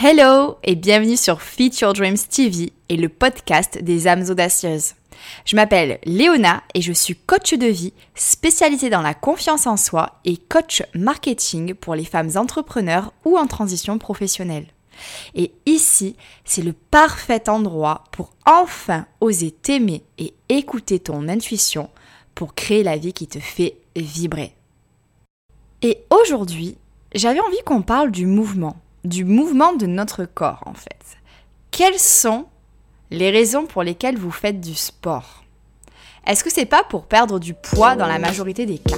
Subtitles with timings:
[0.00, 4.92] Hello et bienvenue sur Feed Dreams TV et le podcast des âmes audacieuses.
[5.44, 10.20] Je m'appelle Léona et je suis coach de vie spécialisée dans la confiance en soi
[10.24, 14.68] et coach marketing pour les femmes entrepreneurs ou en transition professionnelle.
[15.34, 21.90] Et ici, c'est le parfait endroit pour enfin oser t'aimer et écouter ton intuition
[22.36, 24.54] pour créer la vie qui te fait vibrer.
[25.82, 26.78] Et aujourd'hui,
[27.16, 31.18] j'avais envie qu'on parle du mouvement du mouvement de notre corps en fait.
[31.70, 32.46] Quelles sont
[33.10, 35.44] les raisons pour lesquelles vous faites du sport?
[36.26, 38.96] Est-ce que c'est pas pour perdre du poids dans la majorité des cas?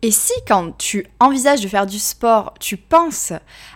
[0.00, 3.32] Et si quand tu envisages de faire du sport, tu penses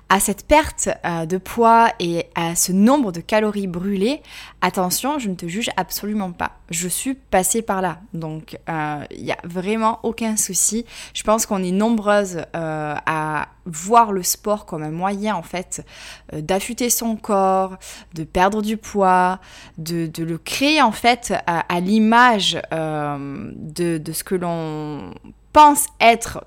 [0.08, 4.22] à cette perte euh, de poids et à ce nombre de calories brûlées,
[4.60, 6.52] attention, je ne te juge absolument pas.
[6.70, 10.86] Je suis passée par là, donc il euh, n'y a vraiment aucun souci.
[11.12, 15.84] Je pense qu'on est nombreuses euh, à voir le sport comme un moyen en fait
[16.32, 17.78] d'affûter son corps,
[18.14, 19.40] de perdre du poids,
[19.78, 25.14] de, le créer en fait à, l'image de, de ce que l'on
[25.52, 26.44] pense être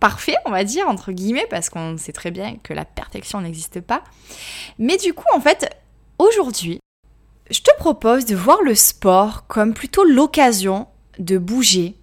[0.00, 3.80] parfait, on va dire, entre guillemets, parce qu'on sait très bien que la perfection n'existe
[3.80, 4.02] pas.
[4.78, 5.74] Mais du coup, en fait,
[6.18, 6.80] aujourd'hui,
[7.50, 11.96] je te propose de voir le sport comme plutôt l'occasion de bouger,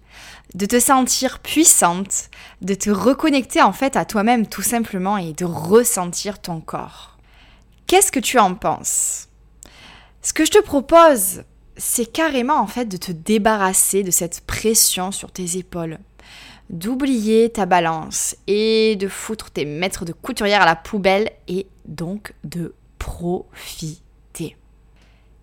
[0.54, 5.44] de te sentir puissante, de te reconnecter en fait à toi-même tout simplement et de
[5.44, 7.18] ressentir ton corps.
[7.86, 9.28] Qu'est-ce que tu en penses?
[10.22, 11.42] Ce que je te propose,
[11.76, 15.98] c'est carrément en fait de te débarrasser de cette pression sur tes épaules
[16.70, 22.32] d'oublier ta balance et de foutre tes maîtres de couturière à la poubelle et donc
[22.44, 24.56] de profiter.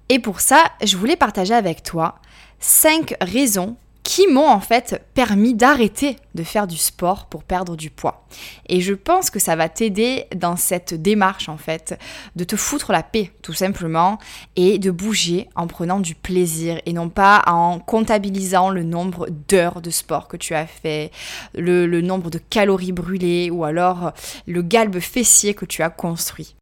[0.09, 2.15] Et pour ça, je voulais partager avec toi
[2.59, 3.77] 5 raisons
[4.09, 8.25] qui m'ont en fait permis d'arrêter de faire du sport pour perdre du poids.
[8.67, 11.95] Et je pense que ça va t'aider dans cette démarche en fait,
[12.35, 14.17] de te foutre la paix tout simplement
[14.55, 19.79] et de bouger en prenant du plaisir et non pas en comptabilisant le nombre d'heures
[19.79, 21.11] de sport que tu as fait,
[21.53, 24.13] le, nombre de calories brûlées ou alors
[24.47, 26.55] le galbe fessier que tu as construit.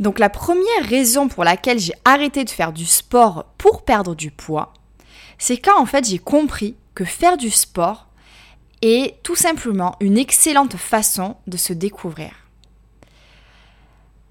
[0.00, 4.30] Donc la première raison pour laquelle j'ai arrêté de faire du sport pour perdre du
[4.30, 4.74] poids,
[5.38, 8.08] c'est quand en fait j'ai compris que faire du sport
[8.82, 12.30] est tout simplement une excellente façon de se découvrir.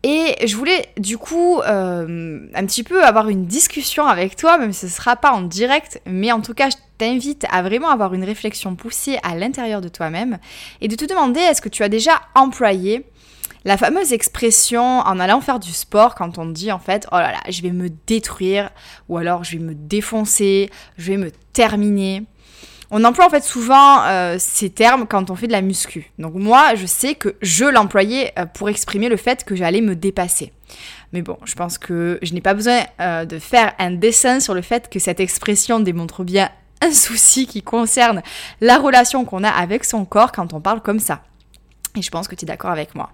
[0.07, 4.71] Et je voulais du coup euh, un petit peu avoir une discussion avec toi, même
[4.71, 7.89] si ce ne sera pas en direct, mais en tout cas je t'invite à vraiment
[7.89, 10.37] avoir une réflexion poussée à l'intérieur de toi-même
[10.79, 13.03] et de te demander est-ce que tu as déjà employé
[13.65, 17.31] la fameuse expression en allant faire du sport quand on dit en fait oh là
[17.31, 18.69] là je vais me détruire
[19.09, 22.23] ou alors je vais me défoncer, je vais me terminer.
[22.91, 26.11] On emploie en fait souvent euh, ces termes quand on fait de la muscu.
[26.19, 29.95] Donc moi je sais que je l'employais euh, pour exprimer le fait que j'allais me
[29.95, 30.53] dépasser.
[31.11, 34.53] Mais bon, je pense que je n'ai pas besoin euh, de faire un dessin sur
[34.53, 36.51] le fait que cette expression démontre bien
[36.81, 38.21] un souci qui concerne
[38.61, 41.23] la relation qu'on a avec son corps quand on parle comme ça.
[41.95, 43.09] Et je pense que tu es d'accord avec moi.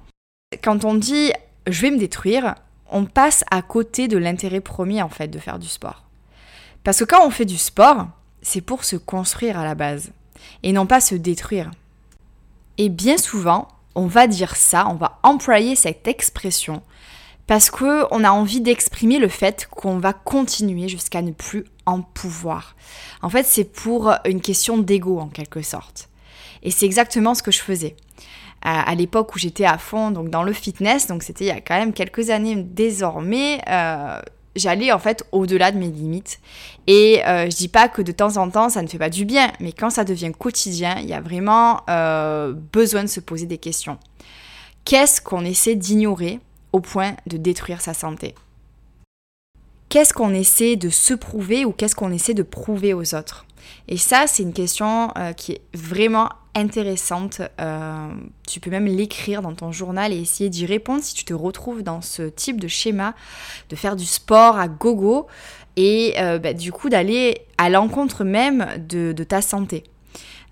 [0.60, 1.32] Quand on dit
[1.66, 2.56] je vais me détruire,
[2.90, 6.04] on passe à côté de l'intérêt premier en fait de faire du sport.
[6.84, 8.08] Parce que quand on fait du sport,
[8.42, 10.12] c'est pour se construire à la base
[10.64, 11.72] et non pas se détruire.
[12.78, 16.82] Et bien souvent, on va dire ça, on va employer cette expression
[17.48, 22.76] parce qu'on a envie d'exprimer le fait qu'on va continuer jusqu'à ne plus en pouvoir.
[23.22, 26.10] En fait, c'est pour une question d'ego en quelque sorte.
[26.62, 27.96] Et c'est exactement ce que je faisais
[28.62, 31.62] à, l'époque où j'étais à fond donc dans le fitness, donc c'était il y a
[31.62, 33.60] quand même quelques années désormais.
[33.68, 34.20] Euh,
[34.56, 36.40] j'allais en fait au-delà de mes limites.
[36.88, 39.26] Et euh, je dis pas que de temps en temps ça ne fait pas du
[39.26, 43.46] bien, mais quand ça devient quotidien, il y a vraiment euh, besoin de se poser
[43.46, 43.98] des questions.
[44.86, 46.40] Qu'est-ce qu'on essaie d'ignorer
[46.74, 48.36] au point de détruire sa santé?
[49.90, 53.46] Qu'est-ce qu'on essaie de se prouver ou qu'est-ce qu'on essaie de prouver aux autres?
[53.88, 57.42] Et ça, c'est une question qui est vraiment intéressante.
[57.60, 58.14] Euh,
[58.48, 61.84] tu peux même l'écrire dans ton journal et essayer d'y répondre si tu te retrouves
[61.84, 63.14] dans ce type de schéma,
[63.70, 65.28] de faire du sport à gogo
[65.78, 69.84] et euh, bah, du coup d'aller à l'encontre même de, ta santé.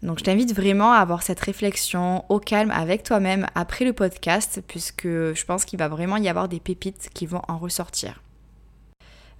[0.02, 4.62] Donc je t'invite vraiment à avoir cette réflexion au calme avec toi-même après le podcast
[4.66, 8.22] puisque je pense qu'il va vraiment y avoir des pépites qui vont en ressortir.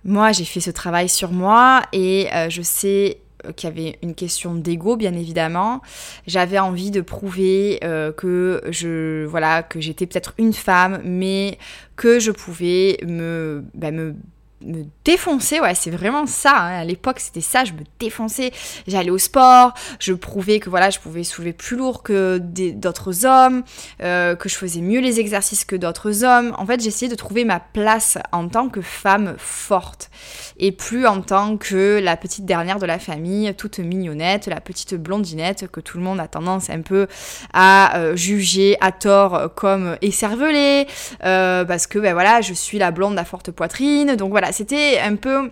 [0.04, 4.00] Moi j'ai fait ce travail sur moi et euh, je sais euh, qu'il y avait
[4.04, 5.82] une question d'ego, bien évidemment.
[6.28, 11.58] J'avais envie de prouver euh, que je, voilà, que j'étais peut-être une femme, mais
[11.96, 14.16] que je pouvais me, bah, me
[14.62, 16.54] me défoncer, ouais, c'est vraiment ça.
[16.56, 16.80] Hein.
[16.82, 18.52] À l'époque, c'était ça, je me défonçais.
[18.88, 23.64] J'allais au sport, je prouvais que voilà, je pouvais soulever plus lourd que d'autres hommes,
[24.02, 26.54] euh, que je faisais mieux les exercices que d'autres hommes.
[26.58, 30.10] En fait, j'essayais de trouver ma place en tant que femme forte
[30.58, 34.96] et plus en tant que la petite dernière de la famille, toute mignonnette, la petite
[34.96, 37.08] blondinette que tout le monde a tendance un peu
[37.54, 40.86] à euh, juger à tort comme écervelée,
[41.24, 45.00] euh, parce que ben voilà, je suis la blonde à forte poitrine, donc voilà c'était
[45.00, 45.52] un peu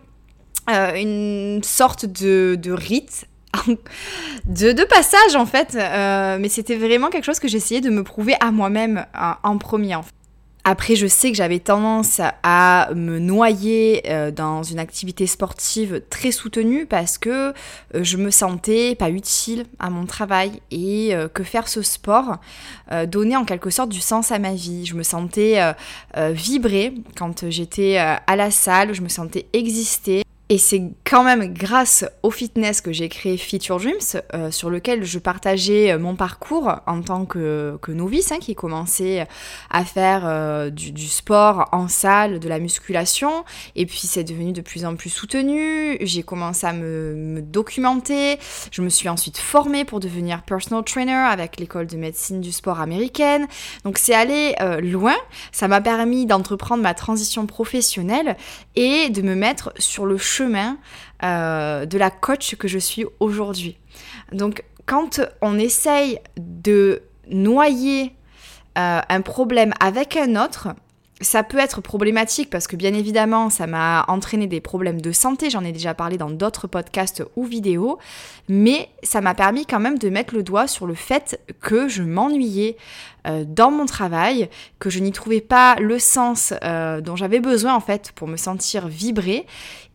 [0.69, 3.25] euh, une sorte de, rite
[4.45, 8.35] de, passage en fait, euh, mais c'était vraiment quelque chose que j'essayais de me prouver
[8.41, 9.95] à moi-même euh, en premier.
[9.95, 10.13] En fait.
[10.69, 16.31] Après, je sais que j'avais tendance à me noyer euh, dans une activité sportive très
[16.31, 17.29] soutenue parce que
[17.95, 22.41] euh, je me sentais pas utile à mon travail et euh, que faire ce sport
[23.07, 24.85] donnait en quelque sorte du sens à ma vie.
[24.85, 25.59] Je me sentais
[26.15, 30.26] vibrer quand j'étais à la salle, je me sentais exister.
[30.49, 35.03] Et c'est quand même grâce au fitness que j'ai créé Feature Dreams, euh, sur lequel
[35.03, 39.27] je partageais euh, mon parcours en tant que, novice, hein, qui commençait
[39.69, 43.43] à faire euh, du, sport en salle, de la musculation,
[43.75, 45.97] et puis c'est devenu de plus en plus soutenu.
[45.99, 48.39] J'ai commencé à me, me, documenter,
[48.71, 52.79] je me suis ensuite formée pour devenir personal trainer avec l'école de médecine du sport
[52.79, 53.47] américaine.
[53.83, 55.15] Donc c'est allé loin,
[55.51, 58.37] ça m'a permis d'entreprendre ma transition professionnelle
[58.75, 60.36] et de me mettre sur le chemin
[61.23, 63.77] euh, de la coach que je suis aujourd'hui.
[64.31, 68.13] Donc quand on essaye de noyer
[68.77, 70.69] euh, un problème avec un autre,
[71.21, 75.49] ça peut être problématique parce que bien évidemment, ça m'a entraîné des problèmes de santé,
[75.49, 77.97] j'en ai déjà parlé dans d'autres podcasts ou vidéos,
[78.47, 82.03] mais ça m'a permis quand même de mettre le doigt sur le fait que je
[82.03, 82.77] m'ennuyais
[83.25, 84.49] euh, dans mon travail,
[84.79, 88.37] que je n'y trouvais pas le sens euh, dont j'avais besoin en fait pour me
[88.37, 89.47] sentir vibrer.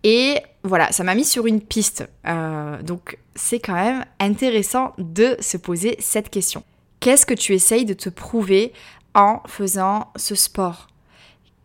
[0.02, 2.04] Et voilà, ça m'a mis sur une piste.
[2.26, 6.64] Euh, donc c'est quand même intéressant de se poser cette question.
[6.98, 8.72] Qu'est-ce que tu essayes de te prouver
[9.14, 10.88] en faisant ce sport?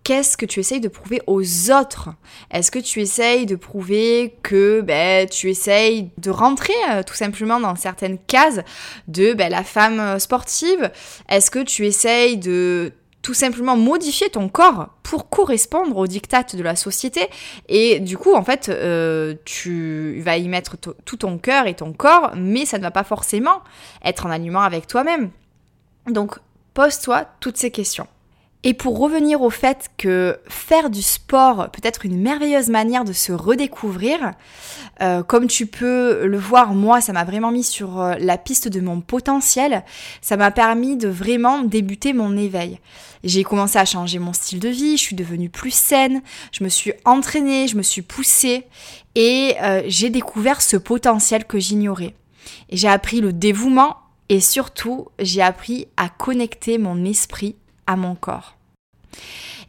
[0.07, 2.12] Qu'est-ce que tu essayes de prouver aux autres?
[2.50, 7.59] Est-ce que tu essayes de prouver que ben, tu essayes de rentrer euh, tout simplement
[7.59, 8.62] dans certaines cases
[9.09, 10.92] de ben, la femme euh, sportive?
[11.27, 16.63] Est-ce que tu essayes de tout simplement modifier ton corps pour correspondre aux dictates de
[16.63, 17.27] la société?
[17.68, 21.92] Et du coup en fait euh, tu vas y mettre tout ton cœur et ton
[21.92, 23.62] corps mais ça ne va pas forcément
[24.06, 25.31] être en alignement avec toi-même.
[26.09, 26.38] Donc
[26.74, 28.07] pose-toi toutes ces questions
[28.63, 33.13] et pour revenir au fait que faire du sport peut être une merveilleuse manière de
[33.13, 34.33] se redécouvrir,
[35.01, 38.68] euh, comme tu peux le voir, moi, ça m'a vraiment mis sur euh, la piste
[38.68, 39.83] de mon potentiel.
[40.21, 42.80] Ça m'a permis de vraiment débuter mon éveil.
[43.24, 46.21] J'ai commencé à changer mon style de vie, je suis devenue plus saine,
[46.51, 48.65] je me suis entraînée, je me suis poussée
[49.15, 52.15] et euh, j'ai découvert ce potentiel que j'ignorais.
[52.71, 53.98] J'ai appris le dévouement
[54.30, 57.56] et surtout, j'ai appris à connecter mon esprit
[57.87, 58.57] à mon corps.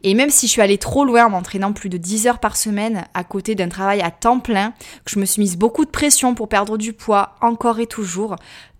[0.03, 2.55] Et même si je suis allée trop loin en m'entraînant plus de 10 heures par
[2.55, 4.73] semaine à côté d'un travail à temps plein,
[5.03, 8.35] que je me suis mise beaucoup de pression pour perdre du poids encore et toujours,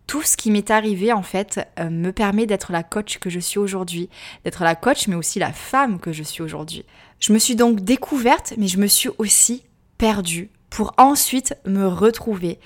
[0.08, 3.40] tout ce qui m'est arrivé en fait euh, me permet d'être la coach que je
[3.40, 4.10] suis aujourd'hui,
[4.44, 6.86] d'être la coach mais aussi la femme que je suis aujourd'hui.
[7.20, 9.64] Je me suis donc découverte mais je me suis aussi
[9.98, 12.60] perdue pour ensuite me retrouver.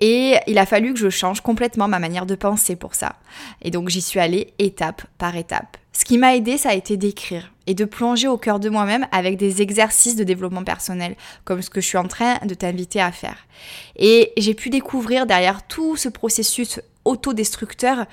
[0.00, 3.16] Et il a fallu que je change complètement ma manière de penser pour ça.
[3.62, 5.76] Et donc j'y suis allée étape par étape.
[5.92, 9.06] Ce qui m'a aidé, ça a été d'écrire et de plonger au cœur de moi-même
[9.12, 13.00] avec des exercices de développement personnel, comme ce que je suis en train de t'inviter
[13.00, 13.46] à faire.
[13.96, 18.06] Et j'ai pu découvrir derrière tout ce processus autodestructeur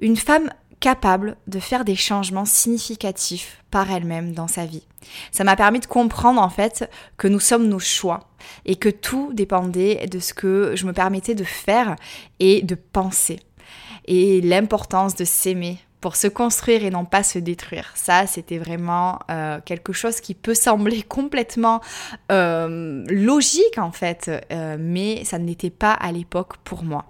[0.00, 4.86] une femme capable de faire des changements significatifs par elle-même dans sa vie.
[5.30, 8.20] Ça m'a permis de comprendre en fait que nous sommes nos choix
[8.64, 11.96] et que tout dépendait de ce que je me permettais de faire
[12.38, 13.40] et de penser.
[14.06, 17.92] Et l'importance de s'aimer pour se construire et non pas se détruire.
[17.94, 21.80] Ça, c'était vraiment euh, quelque chose qui peut sembler complètement
[22.32, 27.04] euh, logique en fait, euh, mais ça n'était pas à l'époque pour moi.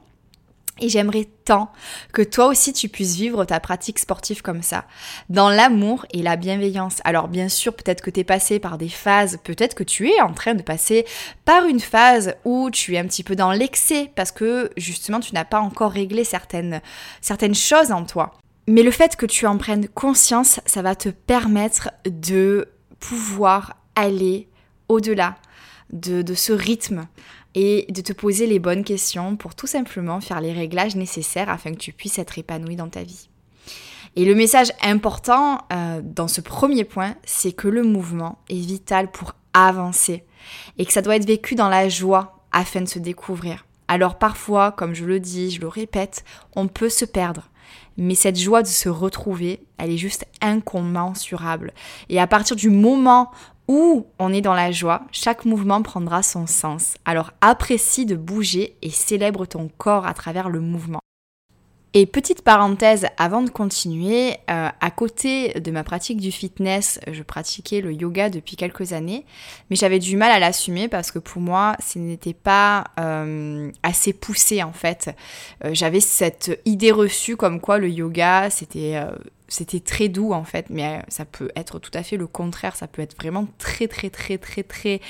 [0.81, 1.71] Et j'aimerais tant
[2.13, 4.85] que toi aussi tu puisses vivre ta pratique sportive comme ça,
[5.29, 7.01] dans l'amour et la bienveillance.
[7.05, 10.21] Alors bien sûr, peut-être que tu es passé par des phases, peut-être que tu es
[10.21, 11.05] en train de passer
[11.45, 15.35] par une phase où tu es un petit peu dans l'excès parce que justement tu
[15.35, 16.81] n'as pas encore réglé certaines,
[17.21, 18.33] certaines choses en toi.
[18.67, 22.69] Mais le fait que tu en prennes conscience, ça va te permettre de
[23.01, 24.49] pouvoir aller
[24.89, 25.37] au-delà
[25.93, 27.07] de, ce rythme
[27.55, 31.73] et de te poser les bonnes questions pour tout simplement faire les réglages nécessaires afin
[31.73, 33.29] que tu puisses être épanoui dans ta vie.
[34.17, 39.11] Et le message important euh, dans ce premier point, c'est que le mouvement est vital
[39.11, 40.25] pour avancer
[40.79, 43.67] et que ça doit être vécu dans la joie afin de se découvrir.
[43.89, 47.51] Alors parfois, comme je le dis, je le répète, on peut se perdre.
[47.97, 51.73] Mais cette joie de se retrouver, elle est juste incommensurable.
[52.09, 53.31] Et à partir du moment
[53.71, 56.95] où on est dans la joie, chaque mouvement prendra son sens.
[57.05, 60.99] Alors apprécie de bouger et célèbre ton corps à travers le mouvement.
[61.95, 67.23] Et petite parenthèse avant de continuer, euh, à côté de ma pratique du fitness, je
[67.23, 69.25] pratiquais le yoga depuis quelques années,
[69.71, 74.12] mais j'avais du mal à l'assumer parce que pour moi, ce n'était pas euh, assez
[74.12, 75.11] poussé en fait.
[75.65, 79.00] Euh, j'avais cette idée reçue comme quoi le yoga, c'était
[79.50, 82.87] c'était très doux en fait, mais ça peut être tout à fait le contraire, ça
[82.87, 85.00] peut être vraiment très très très très très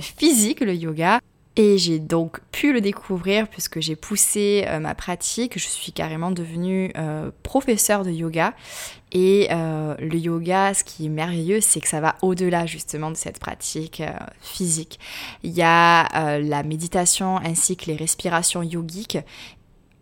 [0.00, 1.20] physique le yoga.
[1.56, 5.56] Et j'ai donc pu le découvrir puisque j'ai poussé euh, ma pratique.
[5.56, 8.54] Je suis carrément devenue euh, professeure de yoga.
[9.12, 13.16] Et euh, le yoga, ce qui est merveilleux, c'est que ça va au-delà justement de
[13.16, 14.02] cette pratique
[14.40, 14.98] physique.
[15.44, 19.18] Il y a la méditation ainsi que les respirations yogiques,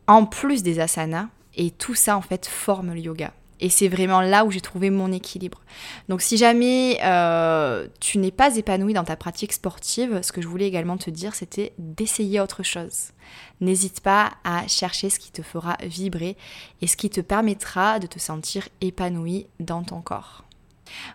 [0.06, 1.26] en plus des asanas.
[1.54, 3.34] Et tout ça, en fait, forme le yoga.
[3.62, 5.62] Et c'est vraiment là où j'ai trouvé mon équilibre.
[6.09, 10.49] Donc si jamais euh, tu n'es pas épanoui dans ta pratique sportive, ce que je
[10.49, 13.12] voulais également te dire, c'était d'essayer autre chose.
[13.61, 16.37] N'hésite pas à chercher ce qui te fera vibrer
[16.81, 20.42] et ce qui te permettra de te sentir épanoui dans ton corps.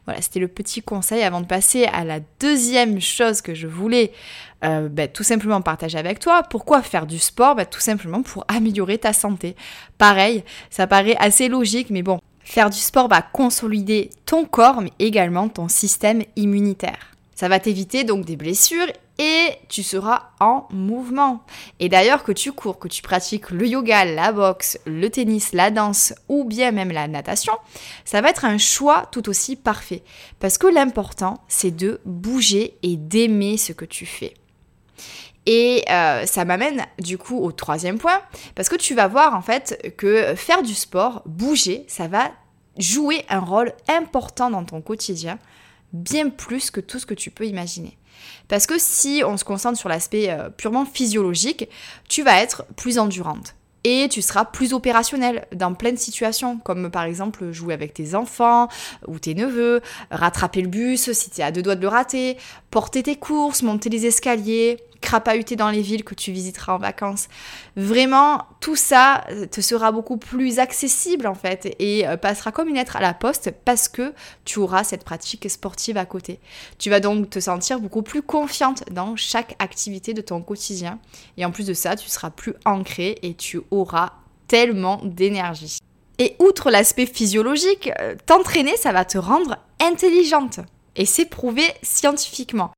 [0.06, 4.14] Voilà, c'était le petit conseil avant de passer à la deuxième chose que je voulais
[4.64, 6.44] euh, bah, tout simplement partager avec toi.
[6.44, 7.56] Pourquoi faire du sport?
[7.56, 9.58] Bah, Tout simplement pour améliorer ta santé.
[9.98, 14.94] Pareil, ça paraît assez logique, mais bon, Faire du sport va consolider ton corps, mais
[15.00, 17.12] également ton système immunitaire.
[17.36, 18.88] Ça va t'éviter donc des blessures
[19.20, 21.42] et tu seras en mouvement.
[21.82, 25.72] Et d'ailleurs que tu cours, que tu pratiques le yoga, la boxe, le tennis, la
[25.72, 27.54] danse ou bien même la natation,
[28.06, 30.02] ça va être un choix tout aussi parfait.
[30.40, 34.36] Parce que l'important, c'est de bouger et d'aimer ce que tu fais.
[35.50, 38.22] Et euh, ça m'amène du coup au troisième point,
[38.54, 42.32] parce que tu vas voir en fait que faire du sport, bouger, ça va
[42.78, 45.40] jouer un rôle important dans ton quotidien,
[45.94, 47.98] bien plus que tout ce que tu peux imaginer.
[48.50, 51.70] Parce que si on se concentre sur l'aspect euh, purement physiologique,
[52.10, 53.56] tu vas être plus endurante.
[53.86, 58.16] Et tu seras plus opérationnel dans plein de situations, comme par exemple jouer avec tes
[58.16, 58.68] enfants
[59.08, 62.38] ou tes neveux, rattraper le bus si tu es à deux doigts de le rater,
[62.70, 67.28] porter tes courses, monter les escaliers, crapahuter dans les villes que tu visiteras en vacances.
[67.76, 72.70] Vraiment, tout ça euh, te sera beaucoup plus accessible en fait et euh, passera comme
[72.70, 74.14] une lettre à la poste parce que
[74.46, 76.40] tu auras cette pratique sportive à côté.
[76.78, 81.00] Tu vas donc te sentir beaucoup plus confiante dans chaque activité de ton quotidien
[81.38, 84.14] et en plus de ça, tu seras plus ancré et tu auras
[84.48, 85.80] tellement d'énergie.
[86.20, 90.60] Et outre l'aspect physiologique, euh, t'entraîner, ça va te rendre intelligente.
[90.96, 92.72] Et c'est prouvé scientifiquement.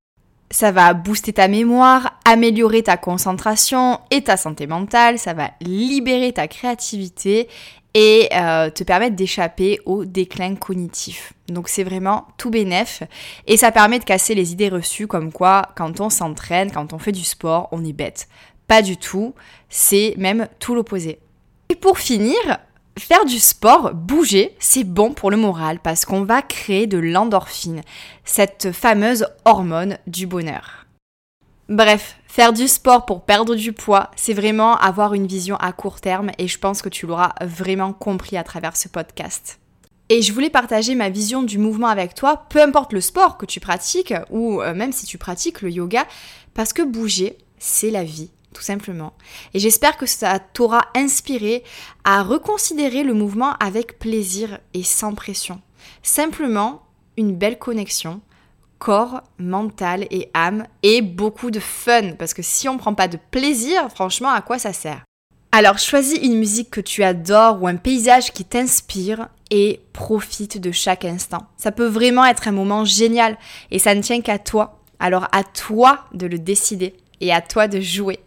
[0.51, 6.33] Ça va booster ta mémoire, améliorer ta concentration et ta santé mentale, ça va libérer
[6.33, 7.47] ta créativité
[7.93, 11.33] et euh, te permettre d'échapper au déclin cognitif.
[11.47, 13.03] Donc c'est vraiment tout bénef
[13.47, 16.99] et ça permet de casser les idées reçues comme quoi quand on s'entraîne, quand on
[16.99, 18.27] fait du sport, on est bête.
[18.67, 19.33] Pas du tout,
[19.69, 21.19] c'est même tout l'opposé.
[21.69, 22.37] Et pour finir,
[22.99, 27.81] Faire du sport, bouger, c'est bon pour le moral parce qu'on va créer de l'endorphine,
[28.25, 30.85] cette fameuse hormone du bonheur.
[31.69, 36.01] Bref, faire du sport pour perdre du poids, c'est vraiment avoir une vision à court
[36.01, 39.59] terme et je pense que tu l'auras vraiment compris à travers ce podcast.
[40.09, 43.45] Et je voulais partager ma vision du mouvement avec toi, peu importe le sport que
[43.45, 46.05] tu pratiques ou euh, même si tu pratiques le yoga,
[46.53, 49.13] parce que bouger, c'est la vie tout simplement.
[49.53, 51.63] Et j'espère que ça t'aura inspiré
[52.03, 55.61] à reconsidérer le mouvement avec plaisir et sans pression.
[56.03, 56.83] Simplement
[57.17, 58.21] une belle connexion
[58.79, 63.19] corps, mental et âme et beaucoup de fun parce que si on prend pas de
[63.29, 65.03] plaisir, franchement, à quoi ça sert?
[65.51, 70.71] Alors choisis une musique que tu adores ou un paysage qui t'inspire et profite de
[70.71, 71.47] chaque instant.
[71.57, 73.37] Ça peut vraiment être un moment génial
[73.71, 74.79] et ça ne tient qu'à toi.
[74.99, 78.19] Alors à toi de le décider et à toi de jouer.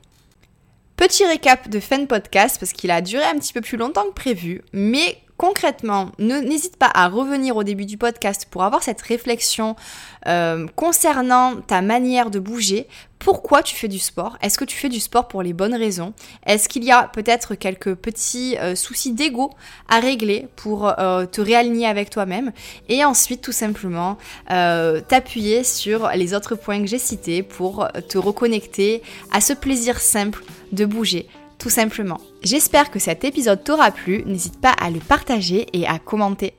[1.02, 4.14] Petit récap de fin podcast parce qu'il a duré un petit peu plus longtemps que
[4.14, 9.75] prévu, mais concrètement, n'hésite pas à revenir au début du podcast pour avoir cette réflexion
[10.28, 12.87] euh, concernant ta manière de bouger.
[13.18, 14.38] Pourquoi tu fais du sport?
[14.40, 16.12] Est-ce que tu fais du sport pour les bonnes raisons?
[16.46, 19.50] Est-ce qu'il y a peut-être quelques petits euh, soucis d'ego
[19.88, 22.52] à régler pour euh, te réaligner avec toi-même?
[22.88, 29.02] Et ensuite, tout simplement, t'appuyer sur les autres points que j'ai cités pour te reconnecter
[29.32, 31.28] à ce plaisir simple de bouger
[31.62, 32.21] tout simplement.
[32.42, 36.54] J'espère que cet épisode t'aura plu, n'hésite pas à le partager et à commenter